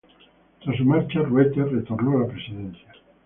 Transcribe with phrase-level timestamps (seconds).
[0.63, 2.91] Tras su marcha, Ruete retornó a la presidencia.